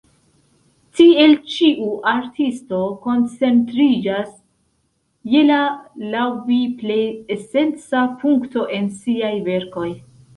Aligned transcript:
Tiel 0.99 1.33
ĉiu 1.55 1.89
artisto 2.11 2.79
koncentriĝas 3.03 4.31
je 5.33 5.43
la 5.49 5.59
laŭ 6.15 6.23
vi 6.47 6.57
plej 6.81 6.99
esenca 7.37 8.03
punkto 8.25 8.65
en 8.79 8.89
siaj 9.03 9.31
verkoj. 9.51 9.87